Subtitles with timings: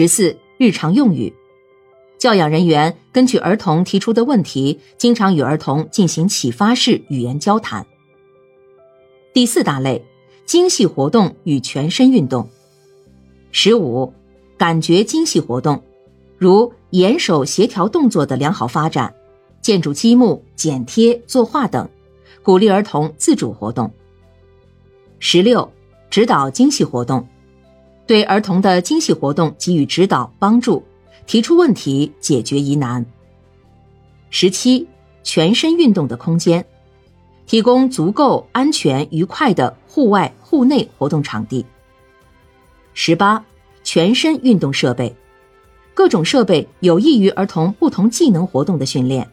[0.00, 1.34] 十四、日常用语，
[2.18, 7.84] 教养人员根据儿童提出的问题，经常与儿童进行启发式语言交谈。
[9.34, 10.04] 第四大类，
[10.46, 12.48] 精细活动与全身运动。
[13.50, 14.14] 十五、
[14.56, 15.82] 感觉精细活动，
[16.36, 19.12] 如眼手协调动作的良好发展，
[19.60, 21.90] 建筑积木、剪贴、作画等，
[22.44, 23.92] 鼓励儿童自主活动。
[25.18, 25.68] 十六、
[26.08, 27.26] 指导精细活动。
[28.08, 30.82] 对儿童的精细活动给予指导帮助，
[31.26, 33.04] 提出问题，解决疑难。
[34.30, 34.88] 十七，
[35.22, 36.64] 全身运动的空间，
[37.46, 41.66] 提供足够安全、愉快的户外、户内活动场地。
[42.94, 43.44] 十八，
[43.84, 45.14] 全身运动设备，
[45.92, 49.28] 各种设备有益于儿童不同技能活动的训练。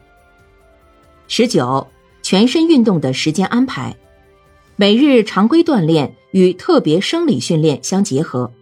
[1.28, 1.86] 十九，
[2.20, 3.96] 全身运动的时间安排，
[4.76, 8.52] 每日常规锻炼与特别生理训练相结合。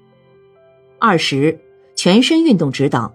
[1.06, 1.60] 二十，
[1.94, 3.14] 全身运动指导，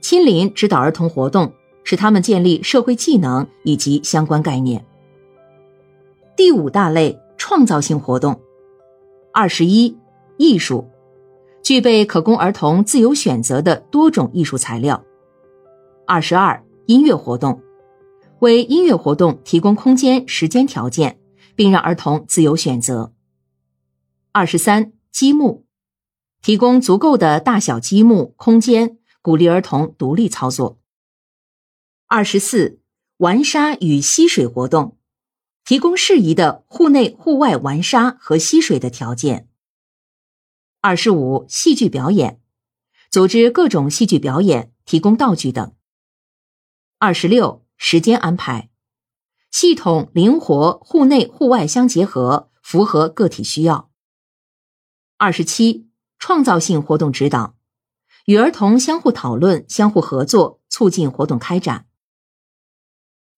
[0.00, 1.52] 亲临指导儿童活动，
[1.84, 4.82] 使他们建立社会技能以及相关概念。
[6.34, 8.40] 第五大类创造性活动。
[9.30, 9.94] 二十一，
[10.38, 10.88] 艺术，
[11.62, 15.04] 具备可供儿童自由选择的多种艺术材料。
[16.06, 17.60] 二十二，音乐活动，
[18.38, 21.18] 为音乐活动提供空间、时间条件，
[21.54, 23.12] 并让儿童自由选择。
[24.32, 25.67] 二十三，积木。
[26.40, 30.80] 提供足够的大小积木空间，鼓励儿童独立操作。
[32.06, 32.80] 二十四，
[33.18, 34.96] 玩沙与吸水活动，
[35.64, 39.48] 提供适宜的户内户外玩沙和吸水的条件。
[40.80, 42.40] 二十五，戏剧表演，
[43.10, 45.74] 组织各种戏剧表演，提供道具等。
[46.98, 48.70] 二十六，时间安排，
[49.50, 53.90] 系统灵活，户内户外相结合，符合个体需要。
[55.18, 55.87] 二十七。
[56.18, 57.56] 创造性活动指导，
[58.26, 61.86] 与儿童相互讨论、相互合作，促进活动开展。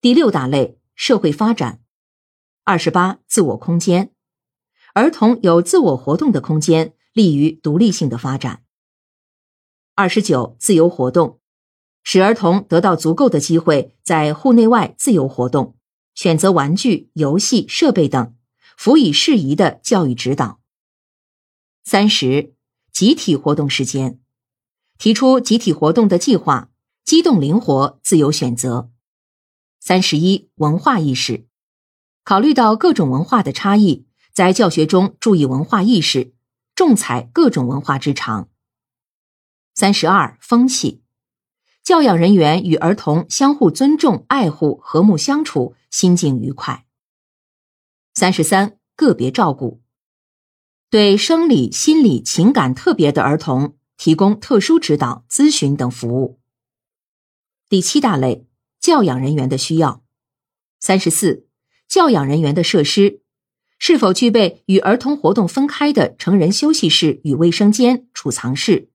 [0.00, 1.82] 第六大类社会发展，
[2.64, 4.12] 二十八自我空间，
[4.94, 8.64] 儿童有自我活动的空间，利于独立性的发展。
[9.94, 11.40] 二十九自由活动，
[12.02, 15.76] 使儿童得到足够的机会在户内外自由活动，
[16.14, 18.34] 选择玩具、游戏、设备等，
[18.78, 20.60] 辅以适宜的教育指导。
[21.84, 22.54] 三十。
[22.92, 24.20] 集体活动时间，
[24.98, 26.70] 提出集体活动的计划，
[27.04, 28.90] 机动灵活，自由选择。
[29.78, 31.46] 三十一，文化意识，
[32.24, 36.34] 考虑到各种文化的差异，在教学中注意文化意识，
[36.74, 38.48] 重采各种文化之长。
[39.74, 41.02] 三十二，风气，
[41.82, 46.84] 教养人员与儿童相互尊重、爱护、和睦相处，心境愉快。
[48.12, 49.80] 三十三，个别照顾。
[50.90, 56.40] 对生理、心理、情感特别的儿童提供特殊指导、咨询等服务。
[57.68, 58.48] 第七大类
[58.80, 60.02] 教养人员的需要。
[60.80, 61.46] 三十四，
[61.86, 63.22] 教养人员的设施
[63.78, 68.90] 是否具备与儿童活动分开的成人休息室与卫生间、储藏室？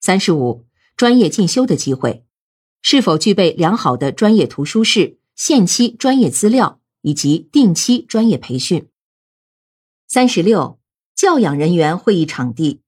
[0.00, 0.64] 三十五，
[0.96, 2.24] 专业进修的机会
[2.82, 8.88] 是否具备良好的专业图书室、限期专业资料以及定期专业培训？
[10.06, 10.79] 三十六。
[11.20, 12.80] 教养人员会议场地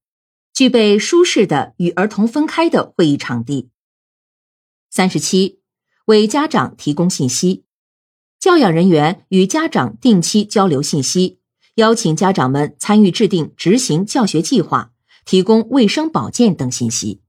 [0.54, 3.68] 具备舒适的与儿童分开的会议场地。
[4.88, 5.60] 三十七，
[6.06, 7.66] 为家长提供信息，
[8.40, 11.40] 教养人员与家长定期交流信息，
[11.74, 14.94] 邀请家长们参与制定、执行教学计划，
[15.26, 17.20] 提供卫生保健等信息。